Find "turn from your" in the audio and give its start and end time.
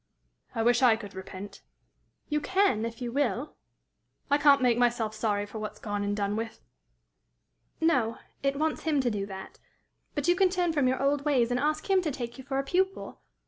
10.49-10.99